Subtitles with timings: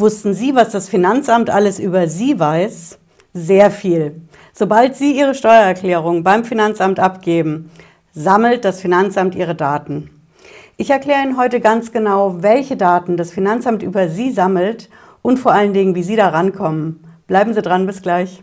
[0.00, 2.98] Wussten Sie, was das Finanzamt alles über Sie weiß?
[3.34, 4.22] Sehr viel.
[4.54, 7.70] Sobald Sie Ihre Steuererklärung beim Finanzamt abgeben,
[8.10, 10.08] sammelt das Finanzamt Ihre Daten.
[10.78, 14.88] Ich erkläre Ihnen heute ganz genau, welche Daten das Finanzamt über Sie sammelt
[15.20, 17.04] und vor allen Dingen, wie Sie da rankommen.
[17.26, 18.42] Bleiben Sie dran, bis gleich.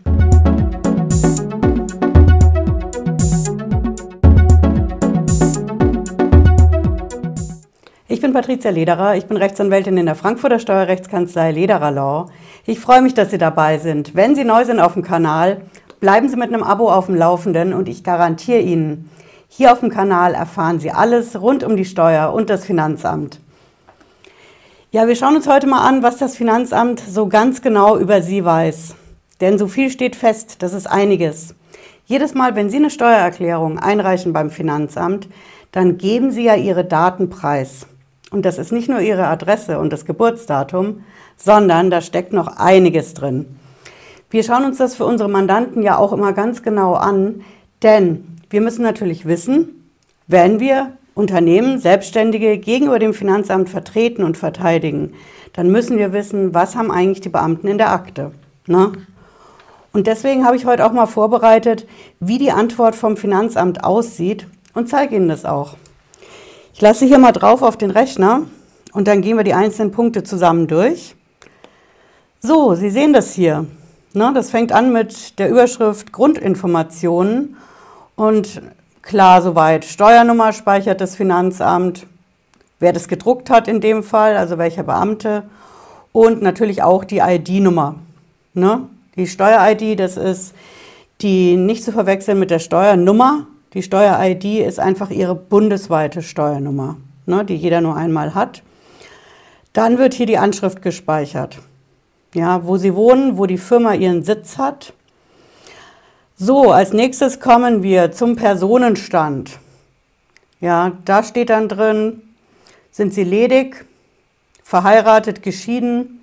[8.18, 12.26] Ich bin Patricia Lederer, ich bin Rechtsanwältin in der Frankfurter Steuerrechtskanzlei Lederer Law.
[12.66, 14.16] Ich freue mich, dass Sie dabei sind.
[14.16, 15.60] Wenn Sie neu sind auf dem Kanal,
[16.00, 19.08] bleiben Sie mit einem Abo auf dem Laufenden und ich garantiere Ihnen,
[19.46, 23.38] hier auf dem Kanal erfahren Sie alles rund um die Steuer und das Finanzamt.
[24.90, 28.44] Ja, wir schauen uns heute mal an, was das Finanzamt so ganz genau über Sie
[28.44, 28.96] weiß.
[29.40, 31.54] Denn so viel steht fest, das ist einiges.
[32.04, 35.28] Jedes Mal, wenn Sie eine Steuererklärung einreichen beim Finanzamt,
[35.70, 37.86] dann geben Sie ja Ihre Daten preis.
[38.30, 41.04] Und das ist nicht nur Ihre Adresse und das Geburtsdatum,
[41.36, 43.46] sondern da steckt noch einiges drin.
[44.30, 47.42] Wir schauen uns das für unsere Mandanten ja auch immer ganz genau an,
[47.82, 49.90] denn wir müssen natürlich wissen,
[50.26, 55.14] wenn wir Unternehmen, Selbstständige gegenüber dem Finanzamt vertreten und verteidigen,
[55.54, 58.32] dann müssen wir wissen, was haben eigentlich die Beamten in der Akte.
[58.66, 58.92] Ne?
[59.92, 61.86] Und deswegen habe ich heute auch mal vorbereitet,
[62.20, 65.76] wie die Antwort vom Finanzamt aussieht und zeige Ihnen das auch.
[66.78, 68.42] Ich lasse hier mal drauf auf den Rechner
[68.92, 71.16] und dann gehen wir die einzelnen Punkte zusammen durch.
[72.38, 73.66] So, Sie sehen das hier.
[74.12, 77.56] Ne, das fängt an mit der Überschrift Grundinformationen
[78.14, 78.62] und
[79.02, 79.86] klar soweit.
[79.86, 82.06] Steuernummer speichert das Finanzamt,
[82.78, 85.42] wer das gedruckt hat in dem Fall, also welcher Beamte
[86.12, 87.96] und natürlich auch die ID-Nummer.
[88.54, 88.82] Ne?
[89.16, 90.54] Die Steuer-ID, das ist
[91.22, 97.44] die nicht zu verwechseln mit der Steuernummer, die Steuer-ID ist einfach Ihre bundesweite Steuernummer, ne,
[97.44, 98.62] die jeder nur einmal hat.
[99.72, 101.58] Dann wird hier die Anschrift gespeichert,
[102.34, 104.92] ja, wo Sie wohnen, wo die Firma ihren Sitz hat.
[106.36, 109.58] So, als nächstes kommen wir zum Personenstand.
[110.60, 112.22] Ja, da steht dann drin,
[112.90, 113.84] sind Sie ledig,
[114.62, 116.20] verheiratet, geschieden,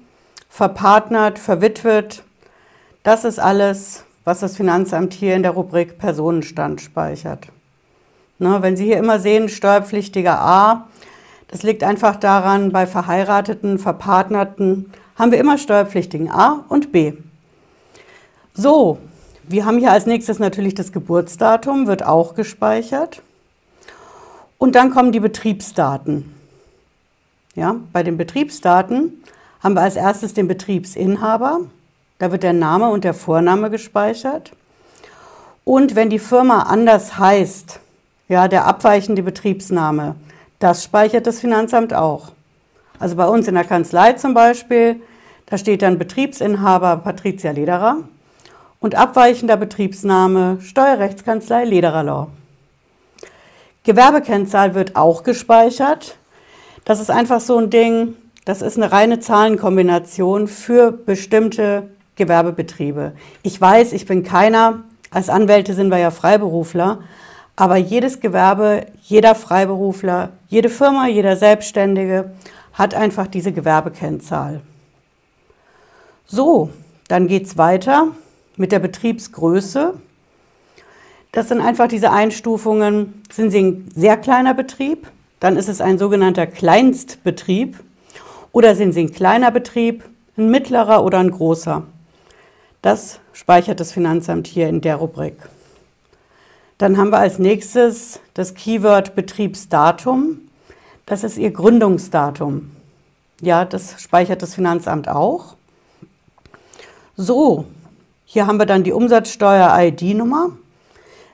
[0.49, 2.23] verpartnert, verwitwet.
[3.03, 7.47] Das ist alles, was das Finanzamt hier in der Rubrik Personenstand speichert.
[8.37, 10.87] Ne, wenn Sie hier immer sehen, steuerpflichtiger A,
[11.47, 17.13] das liegt einfach daran, bei verheirateten, verpartnerten haben wir immer steuerpflichtigen A und B.
[18.53, 18.97] So,
[19.43, 23.21] wir haben hier als nächstes natürlich das Geburtsdatum, wird auch gespeichert.
[24.57, 26.33] Und dann kommen die Betriebsdaten.
[27.55, 29.23] Ja, bei den Betriebsdaten
[29.61, 31.61] haben wir als erstes den Betriebsinhaber,
[32.19, 34.51] da wird der Name und der Vorname gespeichert.
[35.63, 37.79] Und wenn die Firma anders heißt,
[38.27, 40.15] ja, der abweichende Betriebsname,
[40.59, 42.31] das speichert das Finanzamt auch.
[42.99, 45.01] Also bei uns in der Kanzlei zum Beispiel,
[45.47, 47.97] da steht dann Betriebsinhaber Patricia Lederer
[48.79, 52.27] und abweichender Betriebsname Steuerrechtskanzlei Lederer Law.
[53.83, 56.17] Gewerbekennzahl wird auch gespeichert.
[56.85, 58.15] Das ist einfach so ein Ding,
[58.45, 63.13] das ist eine reine Zahlenkombination für bestimmte Gewerbebetriebe.
[63.43, 66.99] Ich weiß, ich bin keiner, als Anwälte sind wir ja Freiberufler,
[67.55, 72.31] aber jedes Gewerbe, jeder Freiberufler, jede Firma, jeder Selbstständige
[72.73, 74.61] hat einfach diese Gewerbekennzahl.
[76.25, 76.69] So,
[77.07, 78.07] dann geht es weiter
[78.57, 79.93] mit der Betriebsgröße.
[81.31, 83.21] Das sind einfach diese Einstufungen.
[83.31, 85.07] Sind Sie ein sehr kleiner Betrieb,
[85.39, 87.79] dann ist es ein sogenannter Kleinstbetrieb.
[88.51, 90.03] Oder sind Sie ein kleiner Betrieb,
[90.37, 91.83] ein mittlerer oder ein großer.
[92.85, 95.37] Das speichert das Finanzamt hier in der Rubrik.
[96.77, 100.41] Dann haben wir als nächstes das Keyword Betriebsdatum.
[101.07, 102.69] Das ist Ihr Gründungsdatum.
[103.41, 105.55] Ja, das speichert das Finanzamt auch.
[107.17, 107.65] So,
[108.23, 110.51] hier haben wir dann die Umsatzsteuer-ID-Nummer.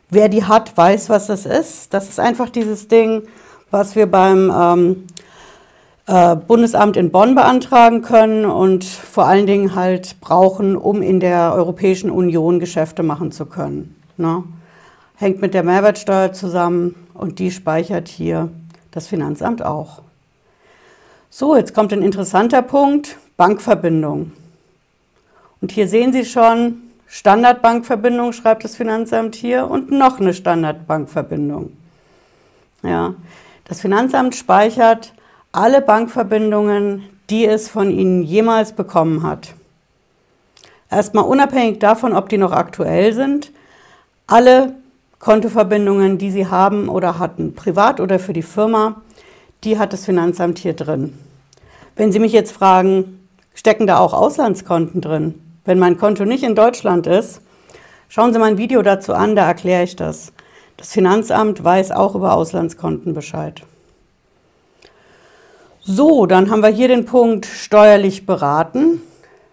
[0.10, 1.94] Wer die hat, weiß, was das ist.
[1.94, 3.28] Das ist einfach dieses Ding,
[3.72, 5.08] was wir beim ähm,
[6.08, 11.54] äh, Bundesamt in Bonn beantragen können und vor allen Dingen halt brauchen, um in der
[11.54, 13.96] Europäischen Union Geschäfte machen zu können.
[14.18, 14.44] Ne?
[15.16, 18.50] Hängt mit der Mehrwertsteuer zusammen und die speichert hier
[18.92, 20.02] das Finanzamt auch.
[21.30, 24.34] So, jetzt kommt ein interessanter Punkt, Bankverbindung.
[25.62, 26.78] Und hier sehen Sie schon,
[27.08, 31.72] Standardbankverbindung schreibt das Finanzamt hier und noch eine Standardbankverbindung.
[32.84, 33.14] Ja,
[33.66, 35.14] das Finanzamt speichert
[35.52, 39.54] alle Bankverbindungen, die es von Ihnen jemals bekommen hat.
[40.90, 43.52] Erstmal unabhängig davon, ob die noch aktuell sind,
[44.28, 44.74] alle
[45.20, 49.02] Kontoverbindungen, die Sie haben oder hatten, privat oder für die Firma,
[49.64, 51.18] die hat das Finanzamt hier drin.
[51.96, 53.18] Wenn Sie mich jetzt fragen,
[53.54, 55.36] Stecken da auch Auslandskonten drin?
[55.66, 57.42] Wenn mein Konto nicht in Deutschland ist,
[58.10, 60.34] schauen Sie mein Video dazu an, da erkläre ich das.
[60.78, 63.62] Das Finanzamt weiß auch über Auslandskonten Bescheid.
[65.94, 69.02] So, dann haben wir hier den Punkt steuerlich beraten.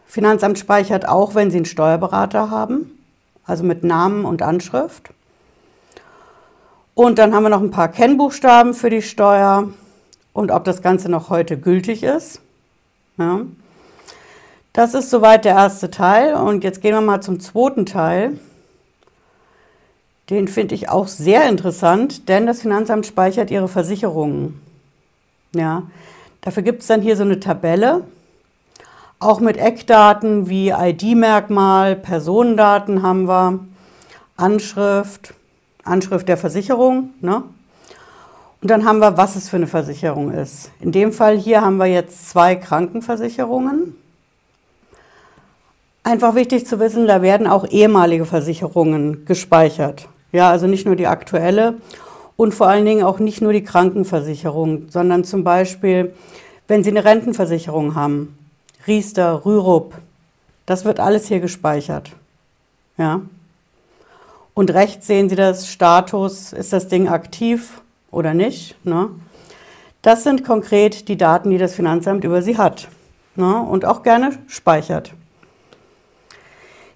[0.07, 2.97] Finanzamt speichert auch, wenn Sie einen Steuerberater haben,
[3.45, 5.11] also mit Namen und Anschrift.
[6.95, 9.71] Und dann haben wir noch ein paar Kennbuchstaben für die Steuer
[10.33, 12.41] und ob das Ganze noch heute gültig ist.
[13.17, 13.41] Ja.
[14.73, 16.35] Das ist soweit der erste Teil.
[16.35, 18.39] Und jetzt gehen wir mal zum zweiten Teil.
[20.31, 24.61] Den finde ich auch sehr interessant, denn das Finanzamt speichert ihre Versicherungen.
[25.53, 25.83] Ja,
[26.41, 28.05] dafür gibt es dann hier so eine Tabelle,
[29.21, 33.61] auch mit Eckdaten wie ID-Merkmal, Personendaten haben wir,
[34.37, 35.35] Anschrift,
[35.83, 37.11] Anschrift der Versicherung.
[37.21, 37.43] Ne?
[38.61, 40.71] Und dann haben wir, was es für eine Versicherung ist.
[40.81, 43.97] In dem Fall hier haben wir jetzt zwei Krankenversicherungen.
[46.05, 50.09] Einfach wichtig zu wissen, da werden auch ehemalige Versicherungen gespeichert.
[50.33, 51.75] Ja, also nicht nur die aktuelle
[52.39, 56.15] und vor allen Dingen auch nicht nur die Krankenversicherung, sondern zum Beispiel,
[56.69, 58.39] wenn Sie eine Rentenversicherung haben,
[58.87, 59.95] Riester, Rürup,
[60.65, 62.13] das wird alles hier gespeichert.
[62.97, 63.23] Ja.
[64.55, 67.83] Und rechts sehen Sie das Status, ist das Ding aktiv
[68.13, 68.77] oder nicht.
[68.85, 69.11] Ne?
[70.03, 72.87] Das sind konkret die Daten, die das Finanzamt über Sie hat
[73.35, 73.61] ne?
[73.61, 75.13] und auch gerne speichert.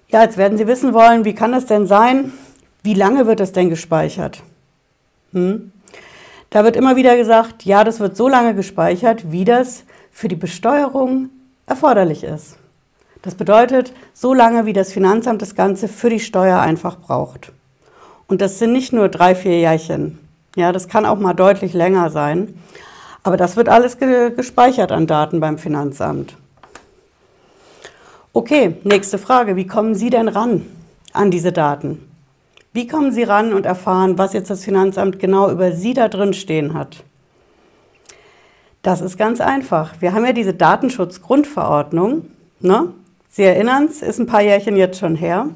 [0.07, 2.31] Ja, jetzt werden Sie wissen wollen, wie kann das denn sein,
[2.81, 4.41] wie lange wird das denn gespeichert?
[5.33, 5.71] Hm?
[6.49, 10.35] Da wird immer wieder gesagt, ja, das wird so lange gespeichert, wie das für die
[10.35, 11.29] Besteuerung
[11.65, 12.57] erforderlich ist.
[13.23, 17.51] Das bedeutet, so lange, wie das Finanzamt das Ganze für die Steuer einfach braucht.
[18.27, 20.19] Und das sind nicht nur drei, vier Jährchen.
[20.55, 22.53] Ja, das kann auch mal deutlich länger sein.
[23.23, 26.35] Aber das wird alles ge gespeichert an Daten beim Finanzamt.
[28.33, 29.55] Okay, nächste Frage.
[29.55, 30.65] Wie kommen Sie denn ran
[31.13, 32.12] an diese Daten?
[32.73, 36.33] Wie kommen Sie ran und erfahren, was jetzt das Finanzamt genau über Sie da drin
[36.33, 37.03] stehen hat?
[38.81, 39.93] Das ist ganz einfach.
[39.99, 42.31] Wir haben ja diese Datenschutzgrundverordnung.
[42.61, 42.87] Ne?
[43.29, 45.49] Sie erinnern es, ist ein paar Jährchen jetzt schon her.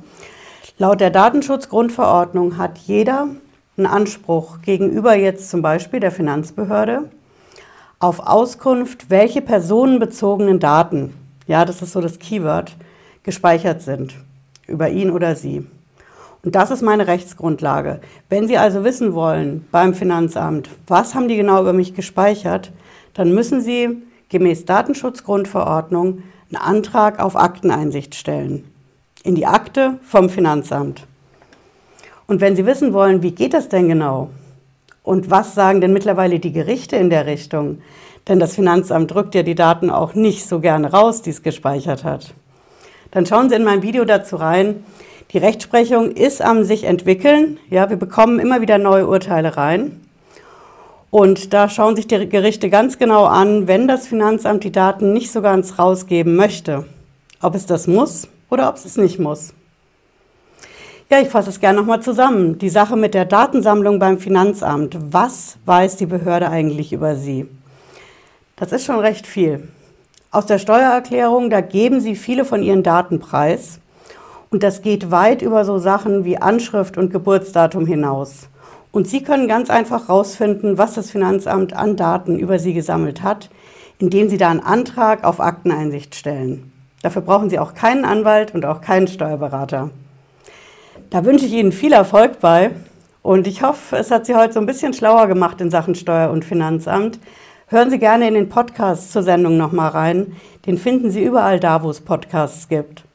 [0.77, 3.27] Laut der Datenschutzgrundverordnung hat jeder
[3.77, 7.09] einen Anspruch gegenüber jetzt zum Beispiel der Finanzbehörde
[7.97, 11.15] auf Auskunft, welche personenbezogenen Daten,
[11.47, 12.75] ja, das ist so das Keyword,
[13.23, 14.13] gespeichert sind
[14.67, 15.65] über ihn oder sie.
[16.43, 17.99] Und das ist meine Rechtsgrundlage.
[18.29, 22.71] Wenn Sie also wissen wollen beim Finanzamt, was haben die genau über mich gespeichert,
[23.13, 28.63] dann müssen Sie gemäß Datenschutzgrundverordnung einen Antrag auf Akteneinsicht stellen.
[29.23, 31.05] In die Akte vom Finanzamt.
[32.27, 34.29] Und wenn Sie wissen wollen, wie geht das denn genau?
[35.03, 37.81] Und was sagen denn mittlerweile die Gerichte in der Richtung?
[38.27, 42.03] Denn das Finanzamt drückt ja die Daten auch nicht so gerne raus, die es gespeichert
[42.03, 42.33] hat.
[43.11, 44.83] Dann schauen Sie in mein Video dazu rein.
[45.33, 47.59] Die Rechtsprechung ist am sich entwickeln.
[47.69, 49.99] Ja, wir bekommen immer wieder neue Urteile rein.
[51.09, 55.31] Und da schauen sich die Gerichte ganz genau an, wenn das Finanzamt die Daten nicht
[55.31, 56.85] so ganz rausgeben möchte,
[57.41, 59.53] ob es das muss oder ob es es nicht muss.
[61.09, 62.57] Ja, ich fasse es gerne nochmal zusammen.
[62.59, 64.97] Die Sache mit der Datensammlung beim Finanzamt.
[65.11, 67.47] Was weiß die Behörde eigentlich über Sie?
[68.57, 69.67] Das ist schon recht viel.
[70.31, 73.79] Aus der Steuererklärung, da geben Sie viele von Ihren Daten preis.
[74.49, 78.47] Und das geht weit über so Sachen wie Anschrift und Geburtsdatum hinaus.
[78.91, 83.49] Und Sie können ganz einfach herausfinden, was das Finanzamt an Daten über Sie gesammelt hat,
[83.99, 86.71] indem Sie da einen Antrag auf Akteneinsicht stellen.
[87.01, 89.91] Dafür brauchen Sie auch keinen Anwalt und auch keinen Steuerberater.
[91.09, 92.71] Da wünsche ich Ihnen viel Erfolg bei
[93.21, 96.31] und ich hoffe, es hat Sie heute so ein bisschen schlauer gemacht in Sachen Steuer-
[96.31, 97.19] und Finanzamt.
[97.67, 100.37] Hören Sie gerne in den Podcast zur Sendung nochmal rein.
[100.65, 103.06] Den finden Sie überall da, wo es Podcasts gibt.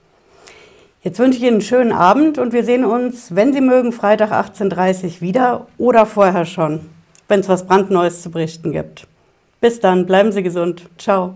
[1.03, 4.31] Jetzt wünsche ich Ihnen einen schönen Abend und wir sehen uns, wenn Sie mögen, Freitag
[4.31, 6.79] 18.30 Uhr wieder oder vorher schon,
[7.27, 9.09] wenn es was brandneues zu berichten gibt.
[9.61, 10.89] Bis dann, bleiben Sie gesund.
[10.99, 11.35] Ciao.